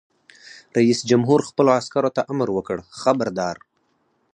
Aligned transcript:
رئیس 0.75 0.99
جمهور 1.09 1.39
خپلو 1.49 1.69
عسکرو 1.79 2.09
ته 2.15 2.21
امر 2.31 2.47
وکړ؛ 2.57 2.77
خبردار! 3.01 3.55